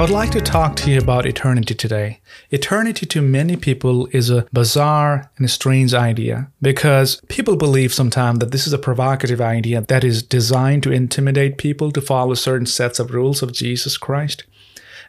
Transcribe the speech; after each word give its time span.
I 0.00 0.02
would 0.02 0.08
like 0.08 0.30
to 0.30 0.40
talk 0.40 0.76
to 0.76 0.90
you 0.90 0.98
about 0.98 1.26
eternity 1.26 1.74
today. 1.74 2.22
Eternity 2.50 3.04
to 3.04 3.20
many 3.20 3.54
people 3.54 4.06
is 4.12 4.30
a 4.30 4.46
bizarre 4.50 5.30
and 5.36 5.50
strange 5.50 5.92
idea 5.92 6.50
because 6.62 7.20
people 7.28 7.54
believe 7.54 7.92
sometimes 7.92 8.38
that 8.38 8.50
this 8.50 8.66
is 8.66 8.72
a 8.72 8.78
provocative 8.78 9.42
idea 9.42 9.82
that 9.82 10.02
is 10.02 10.22
designed 10.22 10.84
to 10.84 10.90
intimidate 10.90 11.58
people 11.58 11.92
to 11.92 12.00
follow 12.00 12.32
certain 12.32 12.64
sets 12.64 12.98
of 12.98 13.10
rules 13.10 13.42
of 13.42 13.52
Jesus 13.52 13.98
Christ. 13.98 14.44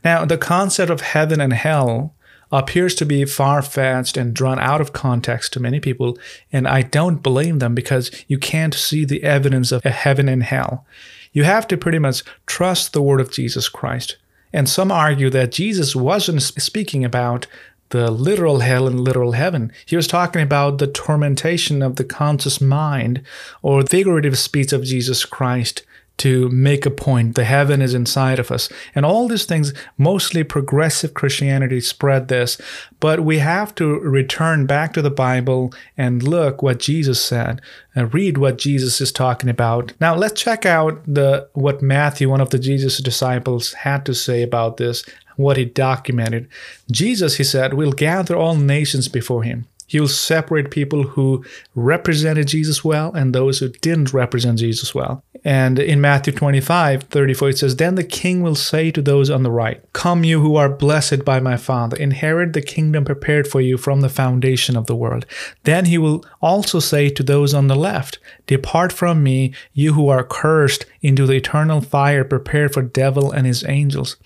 Now, 0.03 0.25
the 0.25 0.37
concept 0.37 0.91
of 0.91 0.99
heaven 0.99 1.39
and 1.39 1.53
hell 1.53 2.13
appears 2.51 2.93
to 2.95 3.05
be 3.05 3.23
far 3.23 3.61
fetched 3.61 4.17
and 4.17 4.33
drawn 4.33 4.59
out 4.59 4.81
of 4.81 4.91
context 4.91 5.53
to 5.53 5.61
many 5.61 5.79
people, 5.79 6.17
and 6.51 6.67
I 6.67 6.81
don't 6.81 7.23
blame 7.23 7.59
them 7.59 7.73
because 7.73 8.11
you 8.27 8.37
can't 8.37 8.73
see 8.73 9.05
the 9.05 9.23
evidence 9.23 9.71
of 9.71 9.85
a 9.85 9.89
heaven 9.89 10.27
and 10.27 10.43
hell. 10.43 10.85
You 11.31 11.45
have 11.45 11.65
to 11.69 11.77
pretty 11.77 11.99
much 11.99 12.23
trust 12.45 12.91
the 12.91 13.01
word 13.01 13.21
of 13.21 13.31
Jesus 13.31 13.69
Christ. 13.69 14.17
And 14.53 14.67
some 14.67 14.91
argue 14.91 15.29
that 15.29 15.51
Jesus 15.51 15.95
wasn't 15.95 16.41
speaking 16.41 17.05
about 17.05 17.47
the 17.89 18.09
literal 18.09 18.59
hell 18.59 18.87
and 18.87 18.99
literal 18.99 19.33
heaven. 19.33 19.71
He 19.85 19.95
was 19.95 20.07
talking 20.07 20.41
about 20.41 20.77
the 20.77 20.87
tormentation 20.87 21.85
of 21.85 21.97
the 21.97 22.03
conscious 22.03 22.59
mind 22.59 23.21
or 23.61 23.85
figurative 23.85 24.37
speech 24.37 24.73
of 24.73 24.83
Jesus 24.83 25.25
Christ 25.25 25.83
to 26.21 26.49
make 26.49 26.85
a 26.85 26.91
point. 26.91 27.33
The 27.33 27.43
heaven 27.43 27.81
is 27.81 27.95
inside 27.95 28.37
of 28.37 28.51
us. 28.51 28.69
And 28.93 29.05
all 29.05 29.27
these 29.27 29.45
things, 29.45 29.73
mostly 29.97 30.43
progressive 30.43 31.15
Christianity 31.15 31.81
spread 31.81 32.27
this. 32.27 32.61
But 32.99 33.21
we 33.21 33.39
have 33.39 33.73
to 33.75 33.99
return 33.99 34.67
back 34.67 34.93
to 34.93 35.01
the 35.01 35.09
Bible 35.09 35.73
and 35.97 36.21
look 36.21 36.61
what 36.61 36.79
Jesus 36.79 37.19
said, 37.19 37.59
and 37.95 38.13
read 38.13 38.37
what 38.37 38.59
Jesus 38.59 39.01
is 39.01 39.11
talking 39.11 39.49
about. 39.49 39.93
Now 39.99 40.15
let's 40.15 40.39
check 40.39 40.63
out 40.63 41.01
the 41.07 41.49
what 41.53 41.81
Matthew, 41.81 42.29
one 42.29 42.41
of 42.41 42.51
the 42.51 42.59
Jesus 42.59 42.99
disciples, 42.99 43.73
had 43.73 44.05
to 44.05 44.13
say 44.13 44.43
about 44.43 44.77
this, 44.77 45.03
what 45.37 45.57
he 45.57 45.65
documented. 45.65 46.47
Jesus, 46.91 47.37
he 47.37 47.43
said, 47.43 47.73
will 47.73 47.93
gather 47.93 48.35
all 48.35 48.55
nations 48.55 49.07
before 49.07 49.41
him. 49.41 49.65
Will 49.99 50.07
separate 50.07 50.71
people 50.71 51.03
who 51.03 51.43
represented 51.75 52.47
Jesus 52.47 52.83
well 52.83 53.13
and 53.13 53.33
those 53.33 53.59
who 53.59 53.69
didn't 53.69 54.13
represent 54.13 54.59
Jesus 54.59 54.95
well. 54.95 55.23
And 55.43 55.79
in 55.79 56.01
Matthew 56.01 56.33
25, 56.33 57.03
34, 57.03 57.49
it 57.49 57.57
says, 57.57 57.75
Then 57.75 57.95
the 57.95 58.03
king 58.03 58.43
will 58.43 58.55
say 58.55 58.91
to 58.91 59.01
those 59.01 59.29
on 59.29 59.41
the 59.41 59.51
right, 59.51 59.81
Come, 59.93 60.23
you 60.23 60.39
who 60.39 60.55
are 60.55 60.69
blessed 60.69 61.25
by 61.25 61.39
my 61.39 61.57
Father, 61.57 61.97
inherit 61.97 62.53
the 62.53 62.61
kingdom 62.61 63.05
prepared 63.05 63.47
for 63.47 63.59
you 63.59 63.77
from 63.77 64.01
the 64.01 64.09
foundation 64.09 64.77
of 64.77 64.85
the 64.85 64.95
world. 64.95 65.25
Then 65.63 65.85
he 65.85 65.97
will 65.97 66.23
also 66.41 66.79
say 66.79 67.09
to 67.09 67.23
those 67.23 67.53
on 67.53 67.67
the 67.67 67.75
left, 67.75 68.19
Depart 68.45 68.93
from 68.93 69.23
me, 69.23 69.53
you 69.73 69.93
who 69.93 70.09
are 70.09 70.23
cursed, 70.23 70.85
into 71.01 71.25
the 71.25 71.33
eternal 71.33 71.81
fire 71.81 72.23
prepared 72.23 72.73
for 72.73 72.83
devil 72.83 73.31
and 73.31 73.47
his 73.47 73.65
angels. 73.67 74.17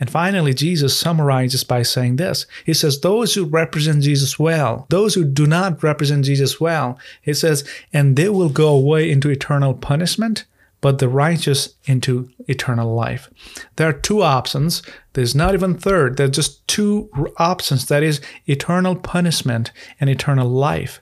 And 0.00 0.10
finally, 0.10 0.54
Jesus 0.54 0.96
summarizes 0.96 1.64
by 1.64 1.82
saying 1.82 2.16
this. 2.16 2.46
He 2.64 2.74
says, 2.74 3.00
Those 3.00 3.34
who 3.34 3.44
represent 3.44 4.02
Jesus 4.02 4.38
well, 4.38 4.86
those 4.90 5.14
who 5.14 5.24
do 5.24 5.46
not 5.46 5.82
represent 5.82 6.24
Jesus 6.24 6.60
well, 6.60 6.98
he 7.20 7.34
says, 7.34 7.68
and 7.92 8.16
they 8.16 8.28
will 8.28 8.48
go 8.48 8.68
away 8.68 9.10
into 9.10 9.30
eternal 9.30 9.74
punishment, 9.74 10.44
but 10.80 10.98
the 10.98 11.08
righteous 11.08 11.74
into 11.86 12.30
eternal 12.46 12.94
life. 12.94 13.28
There 13.76 13.88
are 13.88 13.92
two 13.92 14.22
options. 14.22 14.82
There's 15.14 15.34
not 15.34 15.54
even 15.54 15.76
third. 15.76 16.16
There's 16.16 16.30
just 16.30 16.66
two 16.68 17.10
options. 17.38 17.86
That 17.86 18.04
is 18.04 18.20
eternal 18.46 18.94
punishment 18.94 19.72
and 20.00 20.08
eternal 20.08 20.48
life. 20.48 21.00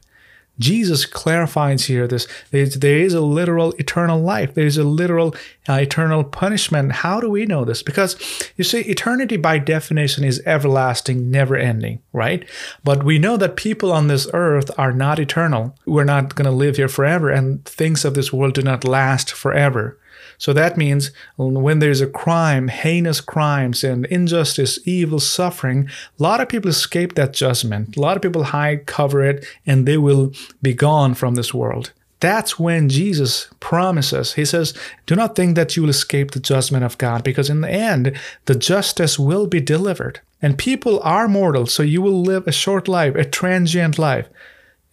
Jesus 0.58 1.04
clarifies 1.04 1.84
here 1.84 2.06
this 2.06 2.26
there 2.50 2.98
is 2.98 3.14
a 3.14 3.20
literal 3.20 3.72
eternal 3.72 4.20
life. 4.20 4.54
There 4.54 4.66
is 4.66 4.78
a 4.78 4.84
literal 4.84 5.34
uh, 5.69 5.75
eternal 5.75 6.25
punishment. 6.25 6.92
How 6.92 7.20
do 7.20 7.28
we 7.28 7.47
know 7.47 7.64
this? 7.64 7.82
Because 7.82 8.16
you 8.56 8.64
see 8.64 8.81
eternity 8.81 9.36
by 9.36 9.58
definition 9.58 10.25
is 10.25 10.42
everlasting 10.47 11.31
never 11.31 11.56
ending 11.56 12.00
right? 12.16 12.48
But 12.82 13.04
we 13.04 13.19
know 13.19 13.36
that 13.36 13.56
people 13.56 13.92
on 13.92 14.08
this 14.08 14.26
earth 14.32 14.70
are 14.78 14.92
not 14.92 15.19
eternal. 15.19 15.76
We're 15.84 16.04
not 16.04 16.34
going 16.34 16.47
to 16.47 16.50
live 16.50 16.76
here 16.76 16.88
forever 16.88 17.31
and 17.31 17.62
things 17.64 18.04
of 18.04 18.14
this 18.14 18.32
world 18.32 18.54
do 18.54 18.62
not 18.62 18.84
last 18.84 19.32
forever 19.32 19.98
so 20.38 20.52
that 20.52 20.76
means 20.76 21.10
when 21.36 21.78
there's 21.78 22.00
a 22.00 22.06
crime, 22.06 22.69
heinous 22.69 23.20
crimes 23.20 23.82
and 23.82 24.06
injustice, 24.06 24.78
evil, 24.84 25.20
suffering, 25.20 25.88
a 26.19 26.22
lot 26.22 26.41
of 26.41 26.48
people 26.48 26.70
escape 26.70 27.14
that 27.14 27.32
judgment. 27.32 27.97
A 27.97 28.00
lot 28.00 28.16
of 28.16 28.22
people 28.22 28.44
hide, 28.44 28.86
cover 28.86 29.22
it, 29.22 29.46
and 29.66 29.86
they 29.86 29.96
will 29.96 30.32
be 30.62 30.75
gone 30.75 31.14
from 31.14 31.34
this 31.34 31.54
world. 31.54 31.92
That's 32.20 32.58
when 32.58 32.88
Jesus 32.88 33.48
promises. 33.60 34.34
He 34.34 34.44
says, 34.44 34.72
Do 35.04 35.14
not 35.14 35.36
think 35.36 35.54
that 35.54 35.76
you 35.76 35.82
will 35.82 35.91
escape 35.91 36.30
the 36.30 36.41
judgment 36.41 36.84
of 36.84 36.98
God, 36.98 37.22
because 37.22 37.50
in 37.50 37.60
the 37.60 37.70
end, 37.70 38.19
the 38.46 38.54
justice 38.54 39.19
will 39.19 39.46
be 39.46 39.60
delivered. 39.60 40.20
And 40.41 40.58
people 40.58 41.00
are 41.00 41.28
mortal, 41.28 41.66
so 41.66 41.82
you 41.82 42.00
will 42.00 42.22
live 42.22 42.46
a 42.46 42.52
short 42.52 42.88
life, 42.88 43.14
a 43.14 43.25
transient 43.25 43.98
life. 43.98 44.28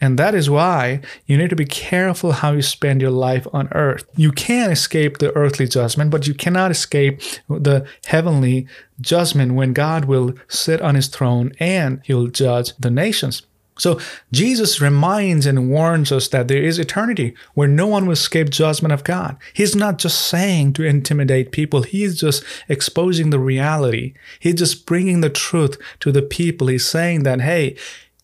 And 0.04 0.20
that 0.20 0.36
is 0.36 0.50
why 0.50 1.00
you 1.28 1.38
need 1.38 1.50
to 1.52 1.56
be 1.56 1.64
careful 1.64 2.34
how 2.34 2.52
you 2.52 2.62
spend 2.62 3.02
your 3.02 3.10
life 3.10 3.48
on 3.54 3.70
earth. 3.72 4.04
You 4.18 4.34
can 4.34 4.70
escape 4.70 5.20
the 5.20 5.34
earthly 5.34 5.66
judgment, 5.66 6.12
but 6.12 6.28
you 6.28 6.34
cannot 6.34 6.72
escape 6.72 7.22
the 7.48 7.88
heavenly 8.08 8.68
judgment 9.00 9.54
when 9.54 9.72
God 9.72 10.04
will 10.04 10.34
sit 10.50 10.82
on 10.82 10.96
his 10.96 11.08
throne 11.08 11.54
and 11.58 12.02
he'll 12.04 12.28
judge 12.28 12.74
the 12.78 12.92
nations. 12.92 13.44
So 13.78 13.98
Jesus 14.34 14.82
reminds 14.82 15.46
and 15.46 15.70
warns 15.70 16.12
us 16.12 16.28
that 16.28 16.50
there 16.50 16.62
is 16.62 16.80
eternity 16.80 17.34
where 17.54 17.70
no 17.70 17.88
one 17.88 18.06
will 18.06 18.12
escape 18.12 18.50
judgment 18.50 18.92
of 18.92 19.06
God. 19.06 19.38
He's 19.54 19.74
not 19.74 20.00
just 20.00 20.28
saying 20.28 20.74
to 20.74 20.84
intimidate 20.84 21.54
people, 21.54 21.84
he's 21.84 22.20
just 22.20 22.44
exposing 22.68 23.30
the 23.30 23.40
reality. 23.40 24.16
He's 24.42 24.56
just 24.56 24.86
bringing 24.86 25.22
the 25.22 25.30
truth 25.30 25.78
to 26.02 26.12
the 26.12 26.22
people. 26.22 26.68
He's 26.68 26.86
saying 26.86 27.24
that, 27.24 27.40
hey, 27.40 27.78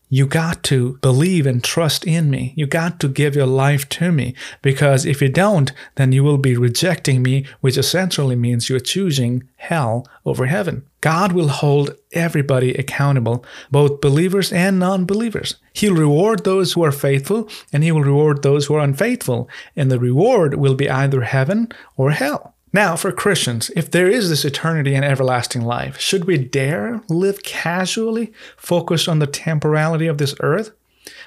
you 0.09 0.25
got 0.25 0.63
to 0.63 0.97
believe 1.01 1.45
and 1.45 1.63
trust 1.63 2.05
in 2.05 2.31
me. 2.31 2.53
You 2.55 2.65
got 2.65 2.99
to 2.99 3.07
give 3.07 3.35
your 3.35 3.45
life 3.45 3.87
to 3.89 4.11
me 4.11 4.33
because 4.63 5.05
if 5.05 5.21
you 5.21 5.29
don't, 5.29 5.71
then 5.95 6.11
you 6.11 6.23
will 6.23 6.39
be 6.39 6.57
rejecting 6.57 7.21
me, 7.21 7.45
which 7.61 7.77
essentially 7.77 8.35
means 8.35 8.69
you're 8.69 8.79
choosing 8.79 9.43
hell 9.57 10.07
over 10.25 10.47
heaven. 10.47 10.83
God 11.01 11.31
will 11.31 11.47
hold 11.47 11.95
everybody 12.11 12.73
accountable, 12.73 13.45
both 13.71 14.01
believers 14.01 14.51
and 14.51 14.79
non 14.79 15.05
believers. 15.05 15.55
He'll 15.73 15.95
reward 15.95 16.43
those 16.43 16.73
who 16.73 16.83
are 16.83 16.91
faithful 16.91 17.47
and 17.71 17.83
he 17.83 17.91
will 17.91 18.03
reward 18.03 18.41
those 18.41 18.65
who 18.65 18.73
are 18.73 18.83
unfaithful. 18.83 19.47
And 19.75 19.91
the 19.91 19.99
reward 19.99 20.55
will 20.55 20.75
be 20.75 20.89
either 20.89 21.21
heaven 21.21 21.69
or 21.95 22.11
hell. 22.11 22.55
Now, 22.71 22.95
for 22.95 23.11
Christians, 23.11 23.71
if 23.75 23.89
there 23.89 24.07
is 24.07 24.29
this 24.29 24.45
eternity 24.45 24.93
and 24.93 25.03
everlasting 25.03 25.63
life, 25.63 25.99
should 25.99 26.25
we 26.25 26.37
dare 26.37 27.01
live 27.09 27.41
casually, 27.41 28.31
focused 28.57 29.09
on 29.09 29.19
the 29.19 29.27
temporality 29.27 30.05
of 30.05 30.19
this 30.19 30.35
earth? 30.41 30.71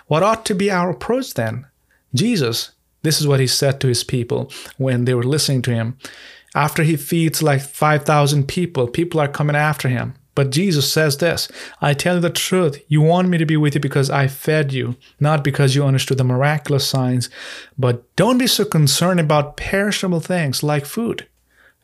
What 0.07 0.23
ought 0.23 0.47
to 0.47 0.55
be 0.55 0.71
our 0.71 0.91
approach 0.91 1.35
then? 1.35 1.67
Jesus, 2.15 2.73
this 3.03 3.21
is 3.21 3.27
what 3.27 3.41
he 3.41 3.49
said 3.49 3.81
to 3.81 3.89
his 3.89 4.05
people 4.05 4.53
when 4.77 5.05
they 5.05 5.15
were 5.15 5.25
listening 5.25 5.63
to 5.63 5.75
him. 5.75 5.99
After 6.55 6.85
he 6.85 6.97
feeds 6.97 7.43
like 7.43 7.63
5,000 7.63 8.47
people, 8.47 8.87
people 8.87 9.21
are 9.21 9.29
coming 9.29 9.57
after 9.57 9.89
him. 9.89 10.15
But 10.35 10.51
Jesus 10.51 10.91
says 10.91 11.19
this 11.19 11.49
I 11.81 11.93
tell 11.93 12.17
you 12.17 12.21
the 12.21 12.31
truth, 12.31 12.83
you 12.89 13.03
want 13.03 13.29
me 13.29 13.39
to 13.39 13.47
be 13.47 13.57
with 13.57 13.75
you 13.75 13.81
because 13.81 14.11
I 14.11 14.29
fed 14.29 14.73
you, 14.73 14.97
not 15.21 15.45
because 15.45 15.75
you 15.75 15.85
understood 15.85 16.19
the 16.19 16.25
miraculous 16.25 16.87
signs. 16.87 17.29
But 17.77 18.15
don't 18.17 18.39
be 18.39 18.47
so 18.47 18.65
concerned 18.65 19.21
about 19.21 19.57
perishable 19.57 20.21
things 20.21 20.63
like 20.63 20.87
food. 20.87 21.27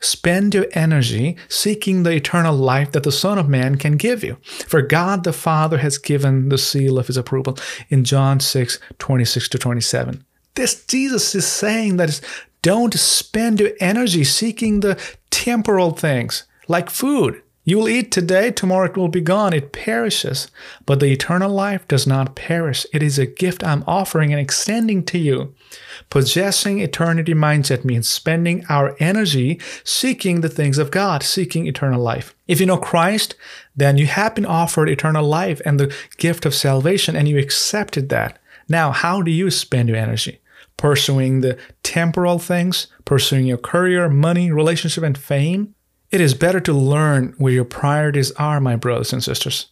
Spend 0.01 0.53
your 0.53 0.67
energy 0.71 1.35
seeking 1.47 2.03
the 2.03 2.11
eternal 2.11 2.55
life 2.55 2.91
that 2.91 3.03
the 3.03 3.11
Son 3.11 3.37
of 3.37 3.49
Man 3.49 3.75
can 3.75 3.97
give 3.97 4.23
you. 4.23 4.37
For 4.67 4.81
God 4.81 5.23
the 5.23 5.33
Father 5.33 5.79
has 5.79 5.97
given 5.97 6.49
the 6.49 6.57
seal 6.57 6.97
of 6.97 7.07
his 7.07 7.17
approval 7.17 7.57
in 7.89 8.03
John 8.03 8.39
6 8.39 8.79
26 8.97 9.49
to 9.49 9.57
27. 9.57 10.25
This 10.55 10.85
Jesus 10.85 11.35
is 11.35 11.45
saying 11.45 11.97
that 11.97 12.21
don't 12.61 12.93
spend 12.93 13.59
your 13.59 13.71
energy 13.79 14.23
seeking 14.23 14.79
the 14.79 14.99
temporal 15.29 15.91
things 15.91 16.43
like 16.67 16.89
food. 16.89 17.41
You 17.69 17.77
will 17.77 17.89
eat 17.89 18.11
today, 18.11 18.49
tomorrow 18.49 18.89
it 18.89 18.97
will 18.97 19.09
be 19.09 19.21
gone. 19.21 19.53
It 19.53 19.71
perishes. 19.71 20.49
But 20.87 20.99
the 20.99 21.11
eternal 21.11 21.51
life 21.51 21.87
does 21.87 22.07
not 22.07 22.35
perish. 22.35 22.87
It 22.91 23.03
is 23.03 23.19
a 23.19 23.27
gift 23.27 23.63
I'm 23.63 23.83
offering 23.85 24.33
and 24.33 24.41
extending 24.41 25.05
to 25.05 25.19
you. 25.19 25.53
Possessing 26.09 26.79
eternity 26.79 27.35
mindset 27.35 27.85
means 27.85 28.09
spending 28.09 28.65
our 28.69 28.95
energy 28.99 29.61
seeking 29.83 30.41
the 30.41 30.49
things 30.49 30.79
of 30.79 30.89
God, 30.89 31.21
seeking 31.21 31.67
eternal 31.67 32.01
life. 32.01 32.33
If 32.47 32.59
you 32.59 32.65
know 32.65 32.77
Christ, 32.77 33.35
then 33.75 33.99
you 33.99 34.07
have 34.07 34.33
been 34.33 34.47
offered 34.47 34.89
eternal 34.89 35.27
life 35.27 35.61
and 35.63 35.79
the 35.79 35.95
gift 36.17 36.47
of 36.47 36.55
salvation, 36.55 37.15
and 37.15 37.27
you 37.27 37.37
accepted 37.37 38.09
that. 38.09 38.39
Now, 38.67 38.89
how 38.91 39.21
do 39.21 39.29
you 39.29 39.51
spend 39.51 39.89
your 39.89 39.97
energy? 39.99 40.41
Pursuing 40.75 41.41
the 41.41 41.55
temporal 41.83 42.39
things, 42.39 42.87
pursuing 43.05 43.45
your 43.45 43.59
career, 43.59 44.09
money, 44.09 44.51
relationship, 44.51 45.03
and 45.03 45.15
fame? 45.15 45.75
It 46.11 46.21
is 46.21 46.33
better 46.33 46.59
to 46.61 46.73
learn 46.73 47.35
where 47.37 47.53
your 47.53 47.65
priorities 47.65 48.31
are, 48.31 48.59
my 48.59 48.75
brothers 48.75 49.13
and 49.13 49.23
sisters. 49.23 49.67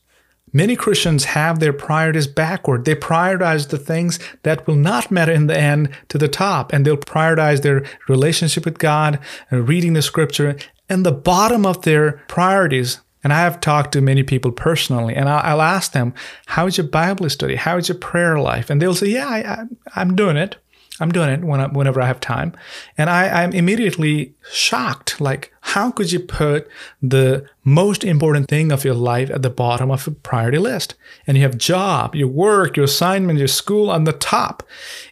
Many 0.54 0.76
Christians 0.76 1.26
have 1.26 1.60
their 1.60 1.74
priorities 1.74 2.28
backward. 2.28 2.86
They 2.86 2.96
prioritize 2.96 3.68
the 3.68 3.78
things 3.78 4.20
that 4.44 4.66
will 4.66 4.76
not 4.76 5.12
matter 5.12 5.32
in 5.32 5.48
the 5.48 5.60
end 5.60 5.90
to 6.10 6.18
the 6.18 6.30
top, 6.30 6.72
and 6.72 6.86
they'll 6.86 6.96
prioritize 6.96 7.64
their 7.64 7.84
relationship 8.08 8.66
with 8.66 8.78
God, 8.78 9.20
and 9.52 9.68
reading 9.68 9.94
the 9.94 10.02
scripture, 10.02 10.56
in 10.90 11.04
the 11.04 11.12
bottom 11.12 11.66
of 11.66 11.82
their 11.82 12.24
priorities. 12.28 13.02
And 13.24 13.34
I 13.34 13.40
have 13.40 13.60
talked 13.60 13.92
to 13.94 14.02
many 14.02 14.24
people 14.24 14.52
personally, 14.52 15.16
and 15.16 15.28
I'll, 15.28 15.62
ask 15.62 15.92
them, 15.92 16.14
"How's 16.46 16.78
your 16.78 16.88
Bible 16.88 17.30
study? 17.30 17.56
How's 17.56 17.90
your 17.90 17.98
prayer 17.98 18.40
life?" 18.40 18.70
And 18.70 18.82
they'll 18.82 18.96
say, 18.96 19.08
"Yeah, 19.08 19.28
I, 19.28 19.40
I, 19.40 19.64
I'm 19.96 20.16
doing 20.16 20.38
it. 20.38 20.56
I'm 21.00 21.12
doing 21.12 21.30
it 21.30 21.44
when 21.44 21.60
I, 21.60 21.68
whenever 21.68 22.02
I 22.02 22.08
have 22.08 22.20
time. 22.20 22.54
And 22.98 23.10
I, 23.10 23.44
I'm 23.44 23.54
immediately 23.54 24.34
shocked. 24.52 25.22
Like, 25.22 25.54
how 25.62 25.92
could 25.92 26.12
you 26.12 26.20
put 26.20 26.68
the 27.02 27.46
most 27.64 28.04
important 28.04 28.48
thing 28.48 28.72
of 28.72 28.84
your 28.84 28.96
life 28.96 29.30
at 29.30 29.42
the 29.42 29.50
bottom 29.50 29.92
of 29.92 30.08
a 30.08 30.12
priority 30.12 30.58
list? 30.58 30.96
And 31.28 31.38
you 31.38 31.44
have 31.44 31.58
job, 31.58 32.16
your 32.16 32.28
work, 32.28 32.78
your 32.78 32.86
assignment, 32.86 33.40
your 33.40 33.48
school 33.48 33.90
on 33.90 34.06
the 34.06 34.14
top. 34.14 34.64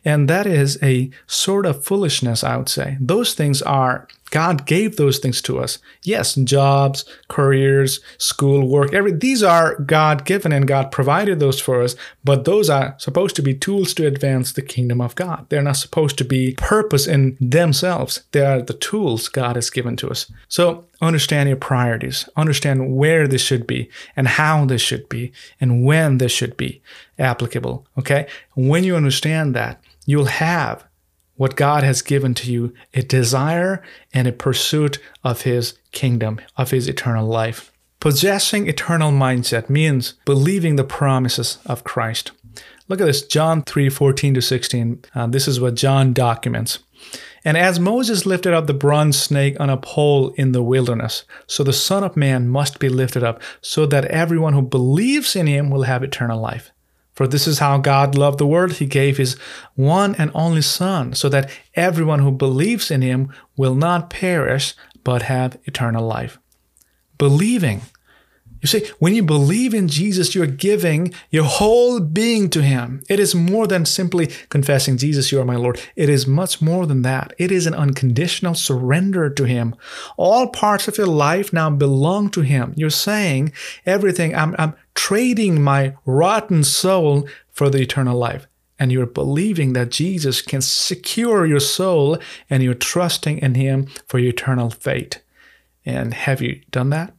And 0.04 0.28
that 0.30 0.48
is 0.48 0.82
a 0.82 1.10
sort 1.28 1.66
of 1.66 1.86
foolishness, 1.86 2.44
I 2.44 2.58
would 2.58 2.70
say. 2.70 2.98
Those 3.00 3.34
things 3.34 3.62
are 3.62 4.08
God 4.36 4.66
gave 4.66 4.98
those 4.98 5.20
things 5.20 5.42
to 5.44 5.60
us. 5.60 5.80
Yes, 6.04 6.36
jobs, 6.36 7.06
careers, 7.30 8.02
school, 8.18 8.68
work, 8.68 8.94
every 8.94 9.14
these 9.14 9.42
are 9.42 9.80
God 9.80 10.26
given 10.26 10.52
and 10.52 10.68
God 10.68 10.92
provided 10.92 11.40
those 11.40 11.62
for 11.62 11.82
us, 11.82 11.96
but 12.22 12.44
those 12.44 12.70
are 12.70 12.96
supposed 12.98 13.38
to 13.38 13.42
be 13.42 13.54
tools 13.54 13.94
to 13.94 14.06
advance 14.06 14.52
the 14.52 14.62
kingdom 14.62 15.00
of 15.00 15.16
God. 15.16 15.46
They're 15.48 15.62
not 15.62 15.78
supposed 15.78 16.18
to 16.18 16.26
be 16.26 16.56
purpose 16.56 17.08
in 17.08 17.38
themselves. 17.40 18.26
They 18.34 18.46
are 18.46 18.62
the 18.62 18.74
tools 18.74 19.30
God 19.30 19.56
has 19.56 19.70
given 19.70 19.96
to 19.96 20.10
us. 20.10 20.30
So 20.50 20.84
understand 21.02 21.48
your 21.48 21.56
priorities, 21.56 22.28
understand 22.36 22.94
where 22.94 23.30
this 23.30 23.42
should 23.42 23.66
be 23.66 23.90
and 24.18 24.28
how 24.28 24.66
this 24.66 24.82
should 24.82 25.08
be 25.08 25.32
and 25.62 25.86
when 25.86 26.18
this 26.18 26.34
should 26.34 26.58
be 26.58 26.82
applicable. 27.18 27.88
Okay? 27.98 28.28
When 28.54 28.84
you 28.84 28.98
understand 28.98 29.56
that, 29.56 29.82
you'll 30.06 30.26
have 30.26 30.84
what 31.36 31.56
God 31.56 31.84
has 31.84 32.02
given 32.02 32.34
to 32.36 32.52
you 32.52 32.74
a 32.94 33.02
desire 33.02 33.84
and 34.14 34.28
a 34.28 34.32
pursuit 34.32 35.00
of 35.24 35.42
His 35.42 35.78
kingdom, 35.92 36.40
of 36.58 36.72
His 36.72 36.88
eternal 36.88 37.28
life. 37.28 37.72
Possessing 38.00 38.68
eternal 38.68 39.12
mindset 39.12 39.70
means 39.70 40.14
believing 40.26 40.76
the 40.76 40.84
promises 40.84 41.58
of 41.66 41.84
Christ. 41.84 42.32
Look 42.88 43.02
at 43.02 43.06
this, 43.06 43.26
John 43.26 43.64
3 43.64 43.90
14 43.90 44.36
to 44.36 44.42
16. 44.42 45.06
Uh, 45.16 45.28
this 45.28 45.48
is 45.48 45.60
what 45.60 45.76
John 45.76 46.14
documents. 46.14 46.80
And 47.44 47.58
as 47.58 47.80
Moses 47.80 48.26
lifted 48.26 48.54
up 48.54 48.66
the 48.66 48.74
bronze 48.74 49.20
snake 49.20 49.60
on 49.60 49.70
a 49.70 49.78
pole 49.78 50.30
in 50.32 50.52
the 50.52 50.64
wilderness, 50.64 51.26
so 51.48 51.64
the 51.64 51.74
Son 51.74 52.04
of 52.04 52.18
Man 52.18 52.48
must 52.48 52.80
be 52.80 52.90
lifted 52.90 53.24
up, 53.24 53.42
so 53.62 53.86
that 53.86 54.06
everyone 54.06 54.54
who 54.54 54.64
believes 54.64 55.36
in 55.36 55.46
him 55.46 55.70
will 55.70 55.84
have 55.84 56.04
eternal 56.04 56.40
life. 56.40 56.72
For 57.16 57.28
this 57.28 57.48
is 57.48 57.60
how 57.60 57.78
God 57.78 58.16
loved 58.16 58.40
the 58.40 58.48
world. 58.48 58.74
He 58.74 58.86
gave 58.86 59.18
his 59.18 59.36
one 59.76 60.16
and 60.16 60.32
only 60.34 60.62
Son, 60.62 61.14
so 61.14 61.30
that 61.30 61.50
everyone 61.74 62.20
who 62.20 62.32
believes 62.32 62.92
in 62.92 63.02
him 63.02 63.32
will 63.56 63.76
not 63.76 64.10
perish, 64.10 64.74
but 65.04 65.22
have 65.24 65.58
eternal 65.64 66.06
life. 66.06 66.38
Believing. 67.18 67.82
You 68.62 68.68
see, 68.68 68.88
when 69.00 69.14
you 69.14 69.22
believe 69.22 69.74
in 69.74 69.88
Jesus, 69.88 70.34
you're 70.34 70.48
giving 70.48 71.14
your 71.30 71.44
whole 71.44 72.00
being 72.00 72.50
to 72.50 72.64
Him. 72.64 73.04
It 73.08 73.20
is 73.20 73.36
more 73.36 73.68
than 73.68 73.86
simply 73.86 74.28
confessing, 74.50 74.98
Jesus, 74.98 75.32
you 75.32 75.40
are 75.40 75.46
my 75.46 75.56
Lord. 75.56 75.80
It 75.96 76.10
is 76.10 76.26
much 76.26 76.62
more 76.62 76.88
than 76.88 77.04
that. 77.04 77.34
It 77.38 77.52
is 77.52 77.68
an 77.68 77.76
unconditional 77.76 78.56
surrender 78.56 79.30
to 79.30 79.44
Him. 79.44 79.76
All 80.18 80.48
parts 80.48 80.88
of 80.88 80.98
your 80.98 81.08
life 81.08 81.54
now 81.54 81.70
belong 81.70 82.30
to 82.32 82.42
Him. 82.42 82.74
You're 82.76 82.90
saying 82.90 83.54
everything, 83.86 84.34
I'm, 84.34 84.56
I'm 84.58 84.76
trading 84.96 85.62
my 85.62 85.96
rotten 86.06 86.64
soul 86.64 87.28
for 87.52 87.70
the 87.70 87.82
eternal 87.82 88.18
life. 88.18 88.48
And 88.80 88.92
you're 88.92 89.06
believing 89.06 89.74
that 89.74 89.92
Jesus 89.92 90.42
can 90.42 90.62
secure 90.62 91.46
your 91.46 91.60
soul 91.60 92.18
and 92.50 92.64
you're 92.64 92.74
trusting 92.74 93.38
in 93.38 93.56
Him 93.56 93.88
for 94.08 94.18
your 94.18 94.32
eternal 94.32 94.70
fate. 94.70 95.22
And 95.86 96.14
have 96.14 96.42
you 96.42 96.62
done 96.72 96.90
that? 96.90 97.14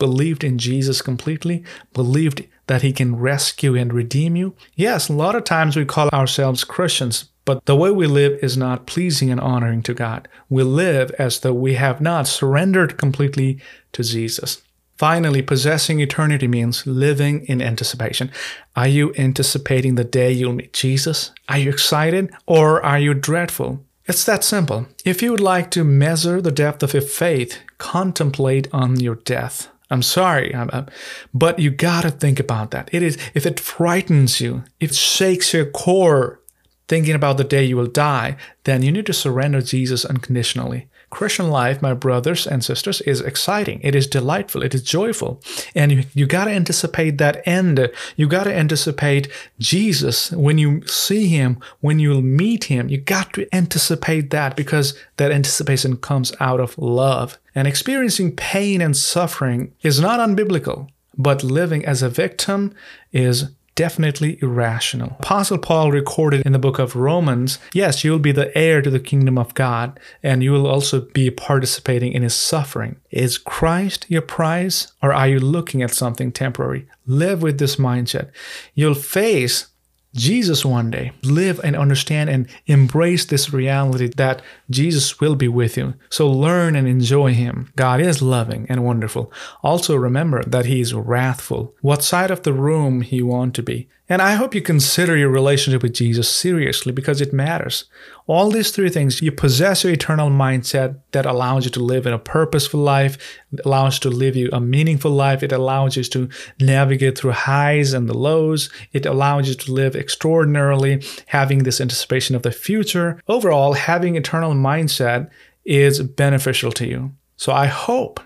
Believed 0.00 0.42
in 0.42 0.58
Jesus 0.58 1.02
completely? 1.02 1.62
Believed 1.92 2.48
that 2.66 2.82
He 2.82 2.92
can 2.92 3.16
rescue 3.16 3.76
and 3.76 3.92
redeem 3.92 4.34
you? 4.34 4.56
Yes, 4.74 5.08
a 5.08 5.12
lot 5.12 5.36
of 5.36 5.44
times 5.44 5.76
we 5.76 5.84
call 5.84 6.08
ourselves 6.08 6.64
Christians, 6.64 7.26
but 7.44 7.66
the 7.66 7.76
way 7.76 7.90
we 7.90 8.06
live 8.06 8.38
is 8.42 8.56
not 8.56 8.86
pleasing 8.86 9.30
and 9.30 9.40
honoring 9.40 9.82
to 9.82 9.94
God. 9.94 10.26
We 10.48 10.62
live 10.62 11.10
as 11.18 11.40
though 11.40 11.52
we 11.52 11.74
have 11.74 12.00
not 12.00 12.26
surrendered 12.26 12.96
completely 12.96 13.60
to 13.92 14.02
Jesus. 14.02 14.62
Finally, 14.96 15.42
possessing 15.42 16.00
eternity 16.00 16.48
means 16.48 16.86
living 16.86 17.44
in 17.46 17.60
anticipation. 17.60 18.30
Are 18.76 18.88
you 18.88 19.14
anticipating 19.18 19.96
the 19.96 20.04
day 20.04 20.32
you'll 20.32 20.54
meet 20.54 20.72
Jesus? 20.72 21.32
Are 21.48 21.58
you 21.58 21.70
excited 21.70 22.32
or 22.46 22.82
are 22.84 22.98
you 22.98 23.14
dreadful? 23.14 23.84
It's 24.06 24.24
that 24.24 24.44
simple. 24.44 24.88
If 25.04 25.22
you 25.22 25.30
would 25.30 25.40
like 25.40 25.70
to 25.70 25.84
measure 25.84 26.40
the 26.40 26.50
depth 26.50 26.82
of 26.82 26.94
your 26.94 27.02
faith, 27.02 27.58
contemplate 27.78 28.68
on 28.72 28.98
your 28.98 29.14
death. 29.14 29.68
I'm 29.90 30.02
sorry, 30.02 30.54
I'm, 30.54 30.70
I'm, 30.72 30.86
but 31.34 31.58
you 31.58 31.70
gotta 31.70 32.10
think 32.10 32.38
about 32.38 32.70
that. 32.70 32.88
It 32.92 33.02
is 33.02 33.18
if 33.34 33.44
it 33.44 33.58
frightens 33.58 34.40
you, 34.40 34.64
if 34.78 34.90
it 34.90 34.96
shakes 34.96 35.52
your 35.52 35.66
core, 35.66 36.40
thinking 36.88 37.14
about 37.14 37.36
the 37.36 37.44
day 37.44 37.64
you 37.64 37.76
will 37.76 37.86
die, 37.86 38.36
then 38.64 38.82
you 38.82 38.92
need 38.92 39.06
to 39.06 39.12
surrender 39.12 39.60
Jesus 39.60 40.04
unconditionally. 40.04 40.88
Christian 41.10 41.50
life, 41.50 41.82
my 41.82 41.92
brothers 41.92 42.46
and 42.46 42.64
sisters, 42.64 43.00
is 43.02 43.20
exciting. 43.20 43.80
It 43.82 43.94
is 43.94 44.06
delightful. 44.06 44.62
It 44.62 44.74
is 44.74 44.82
joyful. 44.82 45.42
And 45.74 45.92
you, 45.92 46.04
you 46.14 46.26
got 46.26 46.44
to 46.44 46.52
anticipate 46.52 47.18
that 47.18 47.46
end. 47.46 47.90
You 48.16 48.28
got 48.28 48.44
to 48.44 48.54
anticipate 48.54 49.28
Jesus 49.58 50.30
when 50.30 50.56
you 50.58 50.86
see 50.86 51.26
him, 51.26 51.58
when 51.80 51.98
you'll 51.98 52.22
meet 52.22 52.64
him. 52.64 52.88
You 52.88 52.98
got 52.98 53.32
to 53.34 53.46
anticipate 53.54 54.30
that 54.30 54.56
because 54.56 54.96
that 55.16 55.32
anticipation 55.32 55.96
comes 55.96 56.32
out 56.38 56.60
of 56.60 56.78
love. 56.78 57.38
And 57.54 57.66
experiencing 57.66 58.36
pain 58.36 58.80
and 58.80 58.96
suffering 58.96 59.72
is 59.82 60.00
not 60.00 60.20
unbiblical, 60.20 60.88
but 61.18 61.42
living 61.42 61.84
as 61.84 62.02
a 62.02 62.08
victim 62.08 62.72
is 63.12 63.50
definitely 63.74 64.38
irrational. 64.42 65.16
Apostle 65.20 65.58
Paul 65.58 65.90
recorded 65.90 66.42
in 66.44 66.52
the 66.52 66.58
book 66.58 66.78
of 66.78 66.96
Romans, 66.96 67.58
yes, 67.72 68.04
you 68.04 68.10
will 68.10 68.18
be 68.18 68.32
the 68.32 68.56
heir 68.56 68.82
to 68.82 68.90
the 68.90 69.00
kingdom 69.00 69.38
of 69.38 69.54
God, 69.54 69.98
and 70.22 70.42
you 70.42 70.52
will 70.52 70.66
also 70.66 71.00
be 71.00 71.30
participating 71.30 72.12
in 72.12 72.22
his 72.22 72.34
suffering. 72.34 72.96
Is 73.10 73.38
Christ 73.38 74.06
your 74.08 74.22
prize, 74.22 74.92
or 75.02 75.12
are 75.12 75.28
you 75.28 75.40
looking 75.40 75.82
at 75.82 75.92
something 75.92 76.30
temporary? 76.30 76.86
Live 77.06 77.42
with 77.42 77.58
this 77.58 77.76
mindset. 77.76 78.30
You'll 78.74 78.94
face 78.94 79.69
Jesus 80.14 80.64
one 80.64 80.90
day. 80.90 81.12
Live 81.22 81.60
and 81.62 81.76
understand 81.76 82.30
and 82.30 82.48
embrace 82.66 83.24
this 83.24 83.52
reality 83.52 84.08
that 84.16 84.42
Jesus 84.68 85.20
will 85.20 85.36
be 85.36 85.48
with 85.48 85.76
you. 85.76 85.94
So 86.08 86.28
learn 86.28 86.74
and 86.74 86.88
enjoy 86.88 87.32
Him. 87.32 87.72
God 87.76 88.00
is 88.00 88.20
loving 88.20 88.66
and 88.68 88.84
wonderful. 88.84 89.32
Also 89.62 89.94
remember 89.96 90.42
that 90.44 90.66
He 90.66 90.80
is 90.80 90.94
wrathful. 90.94 91.74
What 91.80 92.02
side 92.02 92.30
of 92.30 92.42
the 92.42 92.52
room 92.52 93.02
He 93.02 93.22
want 93.22 93.54
to 93.54 93.62
be. 93.62 93.88
And 94.08 94.20
I 94.20 94.32
hope 94.34 94.56
you 94.56 94.60
consider 94.60 95.16
your 95.16 95.28
relationship 95.28 95.82
with 95.84 95.94
Jesus 95.94 96.28
seriously 96.28 96.90
because 96.90 97.20
it 97.20 97.32
matters. 97.32 97.84
All 98.30 98.48
these 98.48 98.70
three 98.70 98.90
things, 98.90 99.20
you 99.20 99.32
possess 99.32 99.82
your 99.82 99.92
eternal 99.92 100.30
mindset 100.30 101.00
that 101.10 101.26
allows 101.26 101.64
you 101.64 101.70
to 101.72 101.80
live 101.80 102.06
in 102.06 102.12
a 102.12 102.18
purposeful 102.20 102.78
life, 102.78 103.18
allows 103.64 103.96
you 103.96 104.08
to 104.08 104.16
live 104.16 104.36
you 104.36 104.48
a 104.52 104.60
meaningful 104.60 105.10
life, 105.10 105.42
it 105.42 105.50
allows 105.50 105.96
you 105.96 106.04
to 106.04 106.28
navigate 106.60 107.18
through 107.18 107.32
highs 107.32 107.92
and 107.92 108.08
the 108.08 108.16
lows, 108.16 108.70
it 108.92 109.04
allows 109.04 109.48
you 109.48 109.56
to 109.56 109.72
live 109.72 109.96
extraordinarily, 109.96 111.02
having 111.26 111.64
this 111.64 111.80
anticipation 111.80 112.36
of 112.36 112.42
the 112.42 112.52
future. 112.52 113.20
Overall, 113.26 113.72
having 113.72 114.14
eternal 114.14 114.52
mindset 114.52 115.28
is 115.64 116.00
beneficial 116.00 116.70
to 116.70 116.86
you. 116.86 117.10
So 117.36 117.52
I 117.52 117.66
hope 117.66 118.20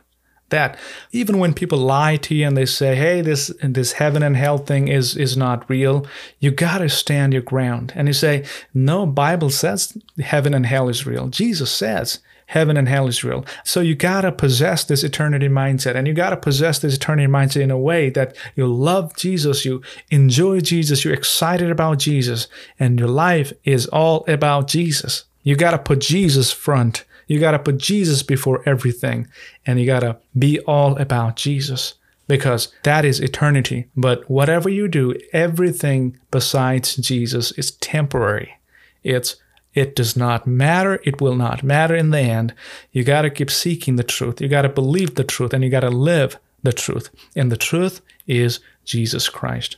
that. 0.54 0.78
Even 1.12 1.38
when 1.38 1.52
people 1.52 1.78
lie 1.78 2.16
to 2.16 2.34
you 2.34 2.46
and 2.46 2.56
they 2.56 2.66
say, 2.66 2.94
"Hey, 2.94 3.20
this 3.20 3.52
this 3.62 3.92
heaven 3.92 4.23
and 4.23 4.37
hell 4.37 4.58
thing 4.58 4.88
is 4.88 5.16
is 5.16 5.37
not 5.37 5.68
real," 5.68 6.06
you 6.38 6.50
gotta 6.50 6.88
stand 6.88 7.32
your 7.32 7.42
ground 7.42 7.92
and 7.96 8.08
you 8.08 8.14
say, 8.14 8.44
"No, 8.73 9.04
Bible 9.06 9.50
says 9.50 9.96
heaven 10.18 10.54
and 10.54 10.66
hell 10.66 10.88
is 10.88 11.06
real. 11.06 11.26
Jesus 11.28 11.70
says." 11.70 12.20
Heaven 12.46 12.76
and 12.76 12.88
hell 12.88 13.08
is 13.08 13.25
real. 13.25 13.42
So 13.64 13.80
you 13.80 13.94
gotta 13.94 14.30
possess 14.30 14.84
this 14.84 15.02
eternity 15.02 15.49
mindset, 15.49 15.94
and 15.96 16.06
you 16.06 16.12
gotta 16.12 16.37
possess 16.37 16.78
this 16.78 16.96
eternity 16.96 17.26
mindset 17.26 17.62
in 17.62 17.70
a 17.70 17.78
way 17.90 18.11
that 18.11 18.37
you 18.54 18.66
love 18.66 19.16
Jesus, 19.16 19.64
you 19.64 19.80
enjoy 20.11 20.61
Jesus, 20.61 21.04
you're 21.04 21.14
excited 21.14 21.70
about 21.70 21.99
Jesus, 22.00 22.46
and 22.78 22.99
your 22.99 23.08
life 23.08 23.54
is 23.64 23.87
all 23.87 24.26
about 24.28 24.68
Jesus. 24.68 25.25
You 25.42 25.56
gotta 25.56 25.78
put 25.78 26.00
Jesus 26.00 26.52
front 26.52 27.04
you 27.26 27.40
got 27.40 27.52
to 27.52 27.59
put 27.59 27.78
Jesus 27.78 28.23
before 28.23 28.62
everything 28.66 29.28
and 29.66 29.81
you 29.81 29.87
got 29.87 30.00
to 30.00 30.19
be 30.38 30.61
all 30.61 30.97
about 30.97 31.37
Jesus 31.37 31.95
because 32.26 32.73
that 32.83 33.04
is 33.04 33.21
eternity. 33.21 33.87
But 33.97 34.28
whatever 34.31 34.69
you 34.69 34.88
do, 34.88 35.14
everything 35.33 36.19
besides 36.31 36.97
Jesus 36.97 37.52
is 37.52 37.73
temporary. 37.73 38.59
It's 39.02 39.37
it 39.75 39.97
does 39.97 40.16
not 40.16 40.47
matter. 40.47 41.00
It 41.04 41.21
will 41.21 41.35
not 41.35 41.64
matter 41.64 41.97
in 41.97 42.11
the 42.11 42.21
end. 42.21 42.54
You 42.93 43.02
got 43.02 43.23
to 43.23 43.31
keep 43.31 43.50
seeking 43.50 43.97
the 43.97 44.04
truth. 44.04 44.40
You 44.40 44.49
got 44.49 44.62
to 44.62 44.69
believe 44.69 45.16
the 45.16 45.25
truth 45.25 45.52
and 45.52 45.64
you 45.64 45.71
got 45.71 45.81
to 45.81 45.90
live 45.90 46.38
the 46.62 46.73
truth. 46.73 47.11
And 47.35 47.50
the 47.50 47.57
truth 47.57 48.00
is 48.28 48.61
Jesus 48.85 49.28
Christ. 49.28 49.76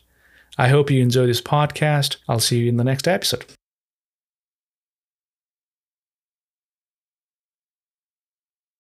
I 0.59 0.69
hope 0.69 0.91
you 0.91 1.03
enjoy 1.03 1.27
this 1.27 1.41
podcast. 1.41 2.17
I'll 2.29 2.41
see 2.41 2.59
you 2.59 2.69
in 2.69 2.77
the 2.77 2.85
next 2.85 3.09
episode. 3.09 3.56